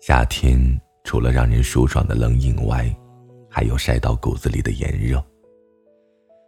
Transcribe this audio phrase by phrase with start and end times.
[0.00, 2.94] 夏天除了让人舒爽的冷饮外，
[3.48, 5.22] 还有晒到骨子里的炎热。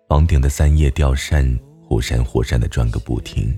[0.09, 3.57] 房顶的三叶吊扇忽闪忽闪的转个不停，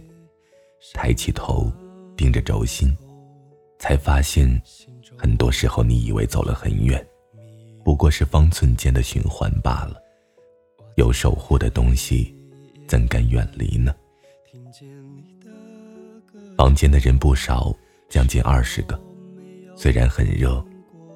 [0.94, 1.72] 抬起头
[2.16, 2.96] 盯着轴心，
[3.78, 4.60] 才发现，
[5.16, 7.04] 很多时候你以为走了很远，
[7.84, 9.96] 不过是方寸间的循环罢了。
[10.96, 12.34] 有守护的东西。
[12.88, 13.92] 怎敢远离呢？
[16.56, 17.74] 房间的人不少，
[18.08, 19.00] 将近二十个。
[19.76, 20.64] 虽然很热，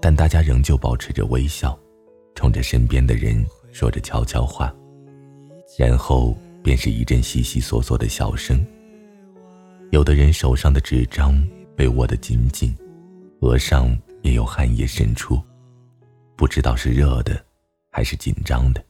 [0.01, 1.79] 但大家仍旧保持着微笑，
[2.35, 4.75] 冲着身边的人说着悄悄话。
[5.79, 8.65] 然后便是一阵悉悉索索的笑声。
[9.91, 11.43] 有的人手上的纸张
[11.77, 12.77] 被握得紧紧，
[13.41, 15.41] 额上也有汗液渗出，
[16.37, 17.41] 不知道是热的，
[17.91, 18.85] 还是紧张的。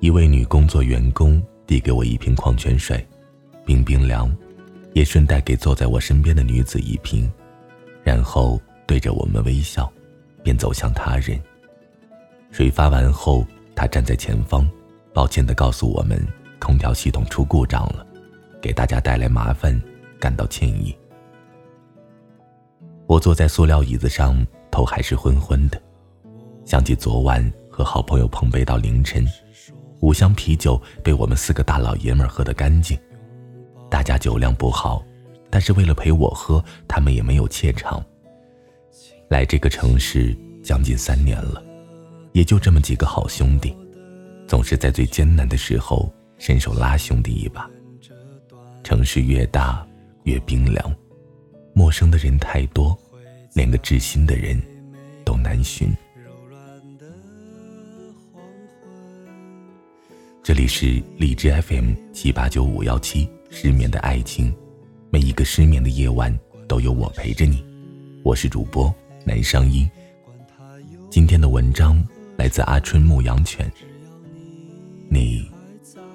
[0.00, 3.06] 一位女工作员工递给我一瓶矿泉水，
[3.64, 4.34] 冰冰凉，
[4.98, 7.30] 也顺带给坐在我身边的女子一瓶，
[8.02, 9.88] 然后对着我们微笑，
[10.42, 11.40] 便走向他人。
[12.50, 13.46] 水发完后，
[13.76, 14.68] 他站在前方，
[15.14, 16.20] 抱歉地告诉我们
[16.58, 18.04] 空调系统出故障了，
[18.60, 19.80] 给大家带来麻烦，
[20.18, 20.92] 感到歉意。
[23.06, 25.80] 我坐在塑料椅子上，头还是昏昏的，
[26.64, 29.24] 想起昨晚和好朋友碰杯到凌晨。
[30.00, 32.98] 五箱啤酒被我们四个大老爷们喝得干净，
[33.90, 35.02] 大家酒量不好，
[35.50, 38.04] 但是为了陪我喝，他们也没有怯场。
[39.28, 41.62] 来这个城市将近三年了，
[42.32, 43.76] 也就这么几个好兄弟，
[44.46, 47.68] 总是在最艰难的时候伸手拉兄弟一把。
[48.84, 49.86] 城市越大
[50.24, 50.94] 越冰凉，
[51.74, 52.96] 陌生的人太多，
[53.54, 54.60] 连个知心的人
[55.24, 55.94] 都难寻。
[60.42, 64.54] 这里是荔枝 FM 七八九五幺七，失眠的爱情，
[65.10, 66.36] 每一个失眠的夜晚
[66.68, 67.64] 都有我陪着你。
[68.22, 68.94] 我是主播
[69.24, 69.88] 南商英。
[71.10, 73.70] 今天的文章来自阿春牧羊犬。
[75.08, 75.50] 你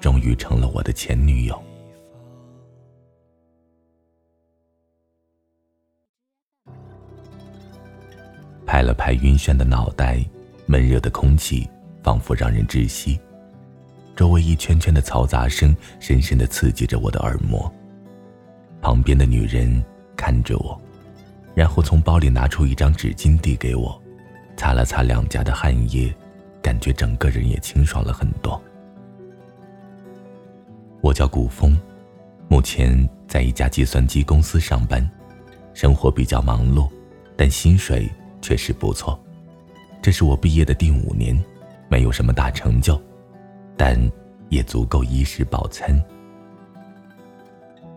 [0.00, 1.60] 终于成了我的前女友。
[8.64, 10.24] 拍了拍晕眩的脑袋，
[10.66, 11.68] 闷热的空气
[12.02, 13.18] 仿佛让人窒息。
[14.16, 17.72] 周围一圈圈的嘈杂声深深的刺激着我的耳膜。
[18.80, 19.82] 旁边的女人
[20.16, 20.80] 看着我，
[21.54, 24.00] 然后从包里拿出一张纸巾递给我，
[24.56, 26.14] 擦了擦两颊的汗液，
[26.62, 28.60] 感觉整个人也清爽了很多。
[31.00, 31.76] 我叫古风，
[32.48, 35.06] 目前在一家计算机公司上班，
[35.72, 36.88] 生活比较忙碌，
[37.36, 38.08] 但薪水
[38.40, 39.18] 确实不错。
[40.00, 41.42] 这是我毕业的第五年，
[41.88, 43.00] 没有什么大成就。
[43.76, 43.98] 但
[44.48, 46.02] 也足够衣食饱餐。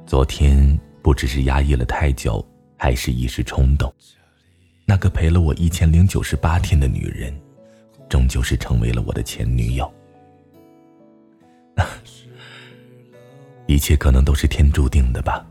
[0.05, 2.45] 昨天不只是压抑了太久，
[2.77, 3.93] 还是一时冲动。
[4.85, 7.37] 那个陪了我一千零九十八天的女人，
[8.07, 9.91] 终究是成为了我的前女友。
[13.67, 15.45] 一切可能都是天注定的吧。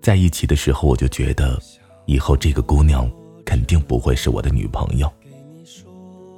[0.00, 1.60] 在一起的时候，我就觉得，
[2.06, 3.10] 以后这个姑娘
[3.44, 5.12] 肯定不会是我的女朋友。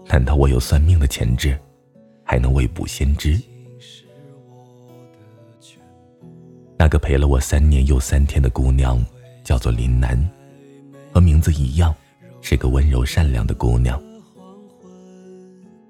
[0.09, 1.57] 难道我有算命的潜质？
[2.31, 3.37] 还能未卜先知。
[6.79, 9.05] 那个陪了我三年又三天的姑娘，
[9.43, 10.17] 叫做林楠，
[11.13, 11.93] 和名字一样，
[12.41, 14.01] 是个温柔善良的姑娘。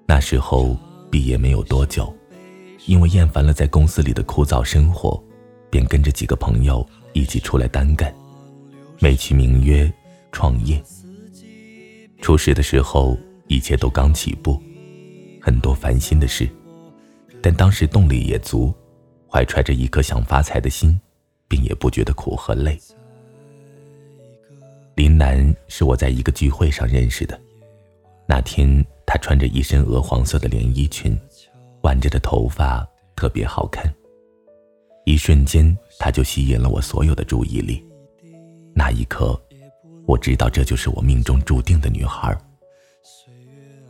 [0.06, 0.75] 那时候
[1.11, 2.11] 毕业没有多久，
[2.87, 5.22] 因为厌烦了在公司里的枯燥生活，
[5.69, 8.10] 便跟着几个朋友一起出来单干，
[8.98, 9.92] 美其名曰
[10.33, 10.83] 创业。
[12.22, 13.15] 初始的时候，
[13.47, 14.59] 一切都刚起步。
[15.41, 16.48] 很多烦心的事，
[17.42, 18.72] 但当时动力也足，
[19.27, 21.01] 怀揣着一颗想发财的心，
[21.48, 22.78] 并也不觉得苦和累。
[24.95, 27.41] 林楠是我在一个聚会上认识的，
[28.27, 31.19] 那天她穿着一身鹅黄色的连衣裙，
[31.83, 33.91] 挽着的头发特别好看，
[35.07, 37.83] 一瞬间她就吸引了我所有的注意力。
[38.75, 39.41] 那一刻，
[40.07, 42.37] 我知道这就是我命中注定的女孩。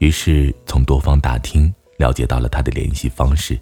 [0.01, 3.59] 于是从多方打听了解到了他的联系方式，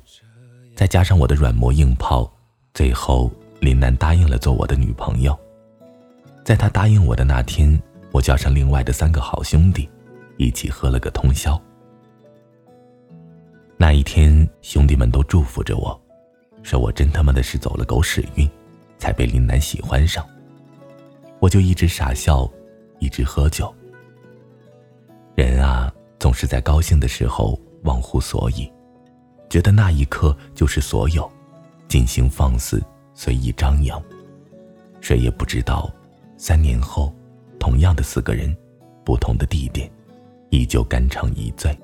[0.76, 2.32] 再加上我的软磨硬泡，
[2.72, 5.36] 最后林楠答应了做我的女朋友。
[6.44, 7.80] 在他答应我的那天，
[8.12, 9.90] 我叫上另外的三个好兄弟，
[10.36, 11.60] 一起喝了个通宵。
[13.76, 16.00] 那一天，兄弟们都祝福着我，
[16.62, 18.48] 说我真他妈的是走了狗屎运，
[18.96, 20.24] 才被林楠喜欢上。
[21.40, 22.48] 我就一直傻笑，
[23.00, 23.74] 一直喝酒。
[25.34, 25.92] 人啊。
[26.18, 28.70] 总是在高兴的时候忘乎所以，
[29.48, 31.30] 觉得那一刻就是所有，
[31.86, 32.82] 尽情放肆，
[33.14, 34.02] 随意张扬。
[35.00, 35.90] 谁也不知道，
[36.36, 37.14] 三年后，
[37.58, 38.54] 同样的四个人，
[39.04, 39.90] 不同的地点，
[40.50, 41.76] 依旧肝肠一醉。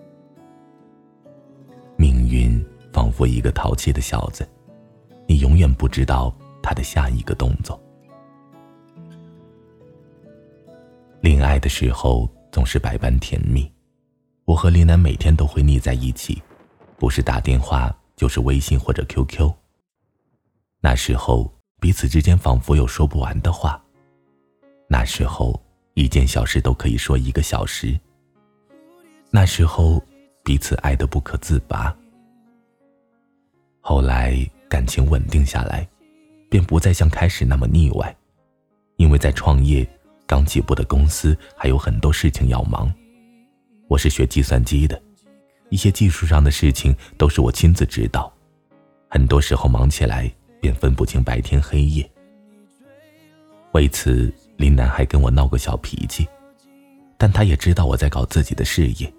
[1.97, 4.47] 命运仿佛一个淘气的小子，
[5.29, 7.81] 你永远不知道他的下一个动作。
[11.21, 13.73] 恋爱的时候总是百般甜蜜，
[14.55, 16.41] 我和林楠每天都会腻在一起，
[16.97, 19.53] 不是打电话就是微信或者 QQ。
[20.81, 23.83] 那时候彼此之间仿佛有说不完的话，
[24.87, 25.61] 那时候
[25.95, 27.99] 一件小事都可以说一个小时。
[29.31, 30.01] 那时候。
[30.47, 31.97] 彼此爱得不可自拔。
[33.81, 34.37] 后来
[34.69, 35.89] 感情稳定下来，
[36.51, 38.15] 便不再像开始那么腻歪，
[38.97, 39.89] 因为在创业，
[40.27, 42.93] 刚起步的公司还有很多事情要忙。
[43.89, 45.01] 我是学计算机的，
[45.71, 48.33] 一些技术上的事情都是我亲自指导，
[49.09, 52.11] 很多时候忙起来便分不清白天黑夜。
[53.73, 56.27] 为此，林楠还跟我闹过小脾气，
[57.19, 59.13] 但他也知道我在搞自己的事业。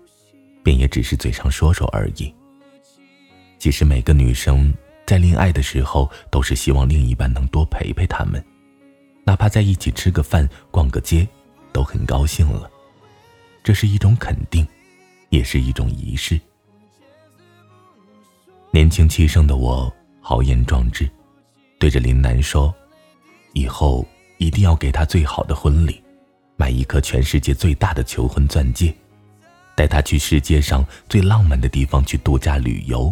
[0.64, 2.34] 便也只是嘴上说说而已。
[3.60, 4.74] 其实每个女生
[5.06, 8.44] 在恋爱的时候，都是希望另一半能多陪陪她们，
[9.24, 11.28] 哪怕在一起吃个饭、逛个街，
[11.72, 12.68] 都很高兴了。
[13.66, 14.64] 这是一种肯定，
[15.30, 16.40] 也是一种仪式。
[18.70, 19.92] 年轻气盛的我
[20.22, 21.10] 豪言壮志，
[21.80, 22.72] 对着林楠说
[23.54, 24.08] ：“以后
[24.38, 26.00] 一定要给他最好的婚礼，
[26.58, 28.94] 买一颗全世界最大的求婚钻戒。”
[29.74, 33.12] 带他去世界上最浪漫的地方去度假旅游。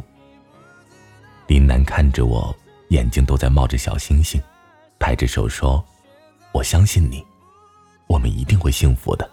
[1.48, 2.56] 林楠看着我，
[2.90, 4.40] 眼睛都在冒着小星星，
[5.00, 5.84] 拍着手说
[6.54, 7.26] ：“我相信你，
[8.06, 9.28] 我们一定会幸福的。”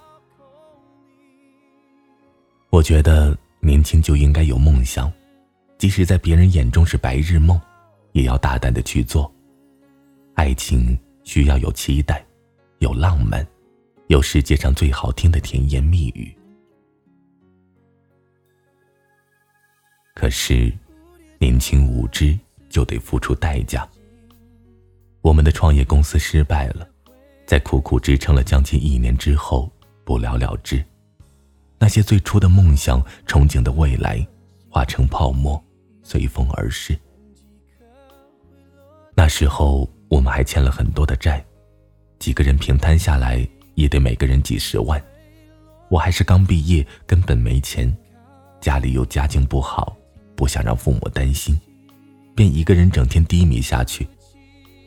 [2.70, 5.12] 我觉得年轻就应该有梦想，
[5.76, 7.61] 即使在别人眼中是白日梦，
[8.12, 9.31] 也要大胆的去做。
[10.34, 12.25] 爱情需要有期待，
[12.78, 13.44] 有浪漫，
[14.06, 16.32] 有世界上最好听的甜言蜜语。
[20.14, 20.73] 可是，
[21.40, 22.38] 年轻无知
[22.69, 23.87] 就得付出代价。
[25.23, 26.88] 我们的创业公司失败了，
[27.46, 29.70] 在苦苦支撑了将近一年之后，
[30.05, 30.82] 不了了之。
[31.82, 34.24] 那些最初的梦想、憧憬的未来，
[34.68, 35.60] 化成泡沫，
[36.02, 36.96] 随风而逝。
[39.14, 41.42] 那时候我们还欠了很多的债，
[42.18, 45.02] 几个人平摊下来也得每个人几十万。
[45.88, 47.90] 我还是刚毕业，根本没钱，
[48.60, 49.96] 家里又家境不好。
[50.36, 51.58] 不想让父母担心，
[52.34, 54.06] 便一个人整天低迷下去。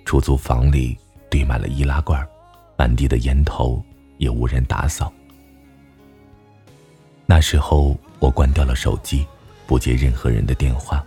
[0.05, 0.97] 出租房里
[1.29, 2.23] 堆满了易拉罐，
[2.77, 3.83] 满地的烟头
[4.17, 5.11] 也无人打扫。
[7.25, 9.25] 那时候我关掉了手机，
[9.65, 11.03] 不接任何人的电话。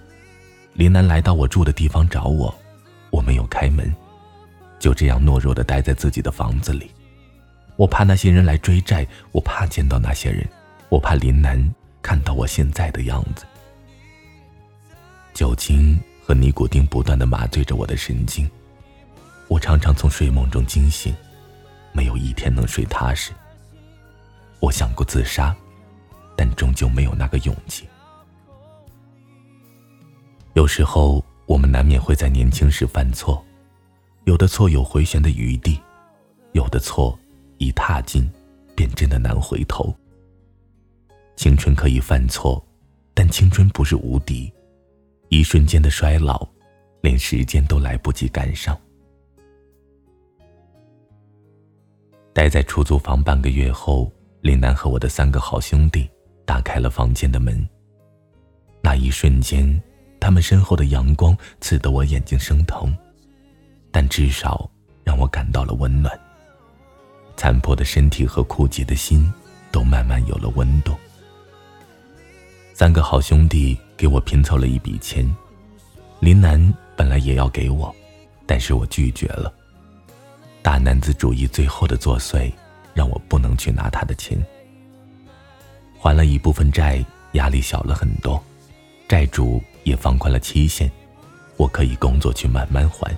[0.75, 2.55] 林楠来到我住的地方找我，
[3.11, 3.95] 我没有开门，
[4.79, 6.91] 就这样懦弱的待在自己的房子里。
[7.77, 10.47] 我怕那些人来追债，我怕见到那些人，
[10.89, 13.45] 我怕林楠看到我现在的样子。
[15.35, 18.51] 酒精和尼古丁不断的麻醉着我的神经，
[19.49, 21.15] 我常常从睡梦中惊醒，
[21.93, 23.33] 没有一天能睡踏实。
[24.61, 25.55] 我想过自杀，
[26.37, 27.89] 但终究没有那个勇气。
[30.55, 33.45] 有时候我们难免会在年轻时犯错，
[34.25, 35.81] 有的错有回旋的余地，
[36.53, 37.19] 有的错
[37.59, 38.31] 一踏进
[38.75, 39.95] 便真的难回头。
[41.37, 42.65] 青春可以犯错，
[43.13, 44.53] 但青春不是无敌。
[45.29, 46.49] 一瞬间的衰老，
[47.03, 48.79] 连时间都来不及赶上。
[52.33, 56.09] 待在出租房半个月后，林楠和我的三个好兄弟
[56.47, 57.69] 打开了房间的门。
[58.81, 59.79] 那一瞬间，
[60.19, 62.97] 他们身后的阳光刺得我眼睛生疼，
[63.91, 64.71] 但至少
[65.05, 66.19] 让我感到了温暖。
[67.37, 69.31] 残破的身体和枯竭的心，
[69.71, 70.95] 都慢慢有了温度。
[72.73, 73.79] 三个好兄弟。
[73.99, 75.27] 给我拼凑了一笔钱，
[76.21, 76.61] 林楠
[76.95, 77.97] 本来也要给我，
[78.45, 79.51] 但是我拒绝了。
[80.61, 82.53] 大男子主义最后的作祟，
[82.93, 84.39] 让我不能去拿他的钱。
[86.07, 88.41] 还了一部分债，压力小了很多，
[89.09, 90.89] 债主也放宽了期限，
[91.57, 93.13] 我可以工作去慢慢还。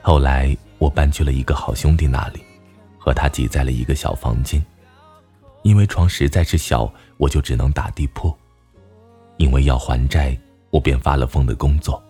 [0.00, 2.42] 后来我搬去了一个好兄弟那里，
[2.96, 4.64] 和他挤在了一个小房间，
[5.64, 8.34] 因为床实在是小，我就只能打地铺。
[9.36, 10.34] 因为要还债，
[10.70, 12.02] 我便发了疯的工作，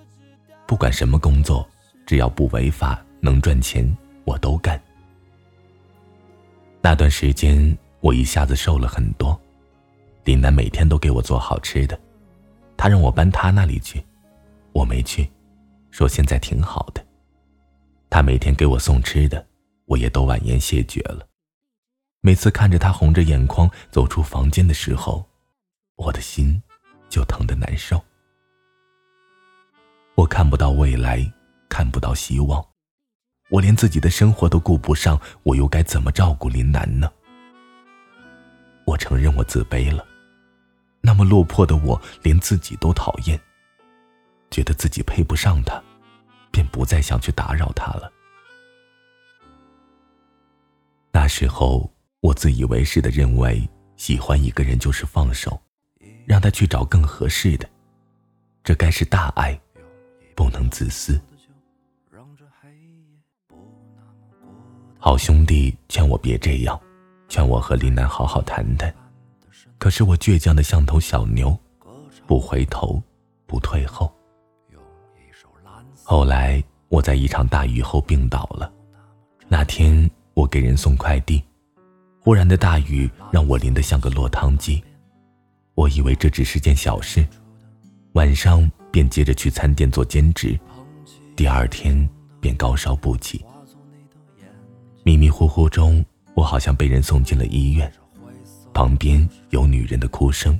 [0.65, 1.69] 不管什么工作，
[2.07, 3.85] 只要不违法、能赚钱，
[4.25, 4.81] 我都干。
[6.81, 9.39] 那段时间，我一下子瘦了很多。
[10.25, 11.99] 林楠每天都给我做好吃的，
[12.77, 14.05] 他让我搬他那里去，
[14.73, 15.31] 我没去，
[15.91, 17.05] 说现在挺好的。
[18.11, 19.45] 他每天给我送吃的，
[19.85, 21.27] 我也都婉言谢绝了。
[22.21, 25.25] 每次看着他红着眼眶走出房间的时候，
[25.95, 26.61] 我的心
[27.09, 28.03] 就疼得难受。
[30.17, 31.25] 我看不到未来，
[31.69, 32.65] 看不到希望，
[33.51, 37.09] 我连自己的生活都顾不上，我又该怎么照顾林楠呢？
[38.87, 40.07] 我承认我自卑了，
[41.01, 43.39] 那么落魄的我连自己都讨厌，
[44.51, 45.83] 觉得自己配不上他，
[46.51, 48.11] 便不再想去打扰他了。
[51.13, 55.61] 那时候，我自以为是的认为，喜欢一个人就是放手，
[56.25, 57.69] 让他去找更合适的，
[58.63, 59.61] 这该是大爱。
[60.37, 61.19] 不能自私。
[64.99, 66.79] 好兄弟劝我别这样，
[67.29, 68.93] 劝我和林楠好好谈谈。
[69.79, 71.57] 可是我倔强的像头小牛，
[72.27, 73.03] 不回头，
[73.47, 74.13] 不退后。
[76.03, 78.73] 后来我在一场大雨后病倒了。
[79.49, 81.43] 那天我给人送快递，
[82.21, 84.83] 忽然的大雨让我淋得像个落汤鸡。
[85.75, 87.27] 我以为这只是件小事，
[88.13, 88.71] 晚上。
[88.89, 90.59] 便接着去餐店做兼职，
[91.37, 92.09] 第二天
[92.41, 93.45] 便高烧不起。
[95.05, 96.03] 迷迷糊糊中，
[96.37, 97.91] 我好像被人送进了医院，
[98.75, 100.59] 旁边有女人的哭声。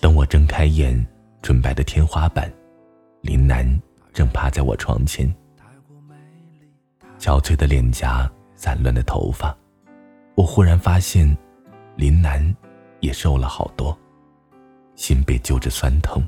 [0.00, 1.06] 等我睁开眼，
[1.42, 2.52] 纯白的天花板，
[3.20, 3.80] 林楠
[4.12, 5.32] 正趴在我床前，
[7.20, 9.56] 憔悴的脸颊，散乱的头发。
[10.34, 11.38] 我忽然发现，
[11.94, 12.44] 林楠
[12.98, 13.96] 也瘦了好多，
[14.96, 16.20] 心被揪着酸疼。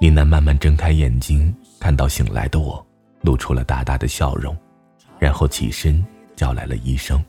[0.00, 2.84] 林楠慢慢睁开眼睛，看到醒来的我，
[3.20, 4.56] 露出了大大的笑容，
[5.18, 6.02] 然后起身
[6.36, 7.22] 叫来了医生。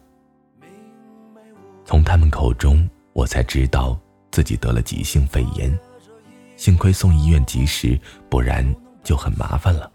[1.83, 3.99] 从他们口中，我才知道
[4.31, 5.77] 自己得了急性肺炎，
[6.55, 8.65] 幸亏送医院及时，不然
[9.03, 9.91] 就很麻烦了。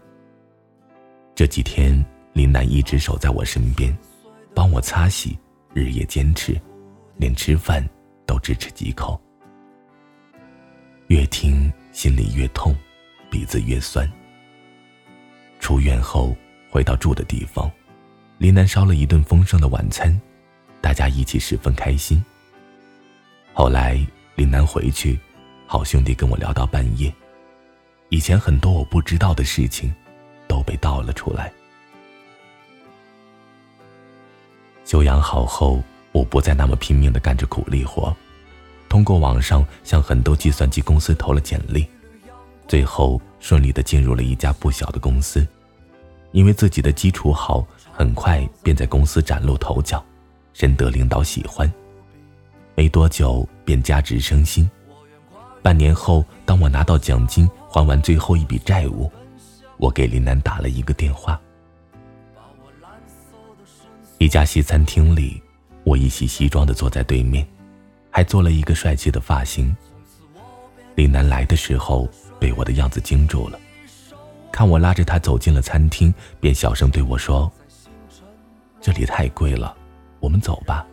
[1.35, 2.03] 这几天，
[2.33, 3.95] 林楠一直守在我身边，
[4.55, 5.37] 帮我擦洗，
[5.73, 6.59] 日夜坚持，
[7.17, 7.87] 连吃饭
[8.25, 9.19] 都只吃几口。
[11.07, 11.71] 越听。
[11.91, 12.73] 心里越痛，
[13.29, 14.09] 鼻子越酸。
[15.59, 16.33] 出院后
[16.69, 17.69] 回到住的地方，
[18.41, 20.19] 林楠烧了一顿丰盛的晚餐，
[20.81, 22.19] 大家一起十分开心。
[23.53, 25.19] 后来林楠回去，
[25.67, 27.13] 好兄弟跟我聊到半夜，
[28.09, 29.93] 以前很多我不知道的事情，
[30.47, 31.53] 都被道了出来。
[34.85, 35.79] 休养好后，
[36.11, 38.11] 我不再那么拼命的干着苦力活。
[38.89, 41.85] 通过网上向很多计算机公司投了简历，
[42.67, 45.47] 最后顺利的进入了一家不小的公司。
[46.31, 47.67] 因为自己的基础好，
[48.01, 50.03] 很快便在公司崭露头角，
[50.53, 51.71] 深得领导喜欢。
[52.73, 54.67] 没多久便加职升薪。
[55.61, 59.11] 半年后，当我拿到奖金，还完最后一笔债务，
[59.77, 61.39] 我给林楠打了一个电话。
[64.17, 65.39] 一家西餐厅里，
[65.83, 67.47] 我一袭西装的坐在对面。
[68.09, 69.77] 还做了一个帅气的发型。
[70.95, 73.59] 林楠来的时候被我的样子惊住了，
[74.51, 77.49] 看我拉着他走进了餐厅，便小声对我说
[78.81, 79.77] ：“这里太贵了，
[80.19, 80.85] 我们走吧。”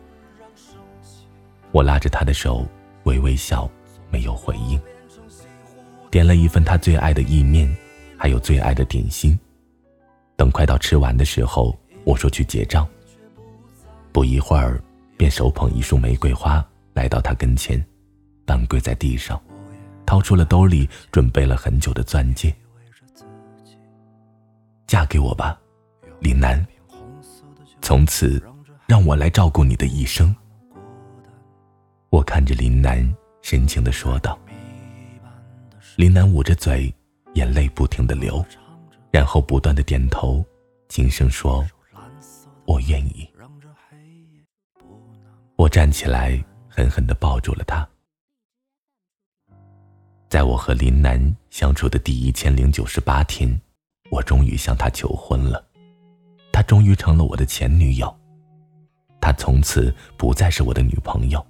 [1.71, 2.65] 我拉着他的手，
[3.03, 3.69] 微微笑，
[4.09, 4.79] 没有回应。
[6.09, 7.69] 点了一份他最爱的意面，
[8.17, 9.37] 还有最爱的点心。
[10.35, 12.87] 等快到吃完的时候，我说去结账。
[14.11, 14.81] 不一会儿，
[15.17, 16.65] 便手捧一束玫瑰花。
[16.93, 17.83] 来到他跟前，
[18.45, 19.39] 半跪在地上，
[20.05, 22.53] 掏出了兜里准备了很久的钻戒。
[24.87, 25.57] 嫁给我吧，
[26.19, 26.65] 林楠。
[27.81, 28.41] 从此，
[28.87, 30.35] 让我来照顾你的一生。
[32.09, 34.37] 我看着林楠，深情的说道。
[35.95, 36.93] 林楠捂着嘴，
[37.33, 38.45] 眼泪不停的流，
[39.11, 40.45] 然后不断的点头，
[40.87, 41.65] 轻声说
[42.65, 43.29] ：“我愿意。”
[45.57, 46.43] 我站起来。
[46.71, 47.85] 狠狠的抱住了他。
[50.29, 53.59] 在我和林楠相处的第一千零九十八天，
[54.11, 55.67] 我终于向他求婚了，
[56.59, 58.13] 她终于成了我的前女友，
[59.21, 61.41] 她从此不再是我的女朋友，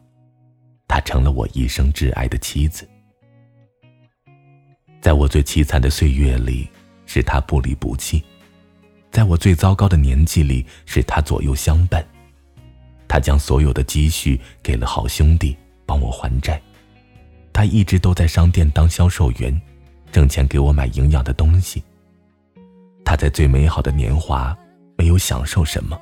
[0.88, 2.88] 她成了我一生挚爱的妻子。
[5.02, 6.70] 在我最凄惨的岁月里，
[7.08, 8.22] 是他不离不弃；
[9.10, 12.06] 在我最糟糕的年纪里，是他左右相伴。
[13.08, 16.62] 他将所有的积蓄给了好兄弟，帮我还债。
[17.52, 19.60] 他一直都在商店当销售员，
[20.12, 21.84] 挣钱给我买营养的东西。
[23.04, 24.56] 他在最美好的年华
[25.00, 25.98] 没有享受什么，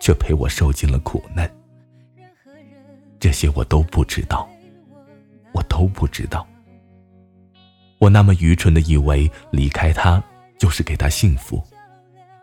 [0.00, 1.52] 却陪我受尽了苦难。
[3.18, 4.48] 这些我都不知道，
[5.52, 6.46] 我都不知道。
[7.98, 10.22] 我那么愚蠢的以为离开他
[10.60, 11.60] 就是给他幸福，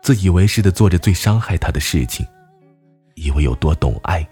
[0.02, 2.26] 自以为是的做着最伤害他的事情，
[3.14, 4.28] 以为有多懂爱，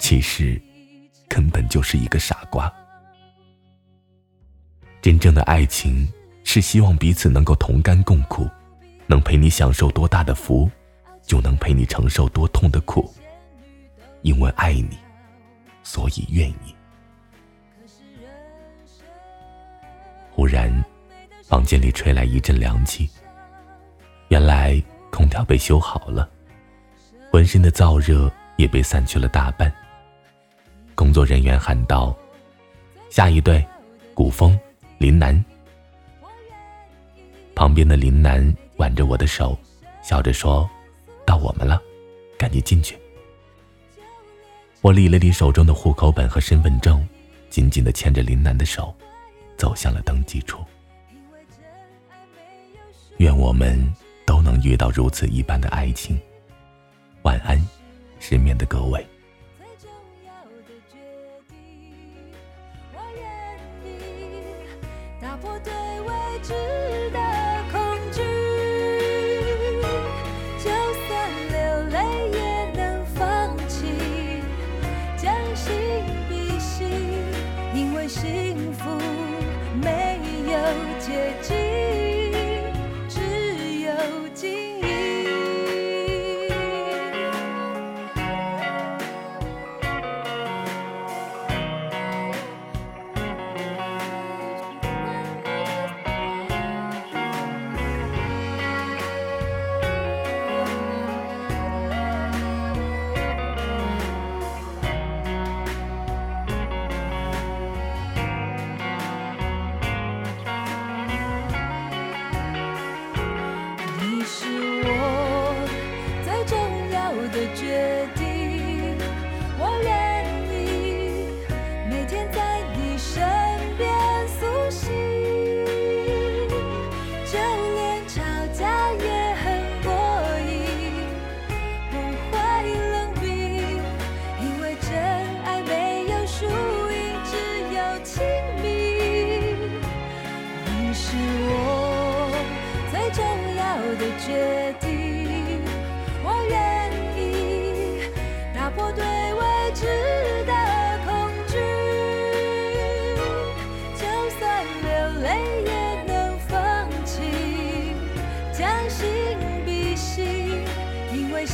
[0.00, 0.60] 其实
[1.28, 2.70] 根本就是一个傻瓜。
[5.00, 6.12] 真正的爱情
[6.42, 8.50] 是希望彼此能够同甘共苦，
[9.08, 10.70] 能陪你享受多大的福，
[11.22, 13.12] 就能陪你承受多痛的苦。
[14.22, 14.98] 因为爱你，
[15.82, 16.74] 所以愿意。
[20.30, 20.72] 忽然，
[21.44, 23.08] 房间里吹来一阵凉气。
[24.28, 26.28] 原来空调被修好了，
[27.32, 29.72] 浑身的燥热也被散去了大半。
[30.94, 32.14] 工作人员喊道
[33.08, 33.64] ：“下一对，
[34.12, 34.58] 古风
[34.98, 35.42] 林楠。”
[37.56, 39.56] 旁边的林楠挽着我的手，
[40.02, 40.68] 笑着说
[41.24, 41.80] ：“到我们了，
[42.36, 42.98] 赶紧进去。”
[44.80, 47.06] 我理了理手中的户口本和身份证，
[47.50, 48.94] 紧紧的牵着林楠的手。
[49.58, 50.64] 走向了登记处。
[53.16, 53.76] 愿我们
[54.24, 56.16] 都能遇到如此一般的爱情。
[57.22, 57.60] 晚安，
[58.20, 59.04] 失眠的各位。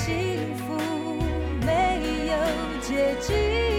[0.05, 0.15] 幸
[0.55, 0.75] 福
[1.65, 2.37] 没有
[2.83, 3.74] 捷径。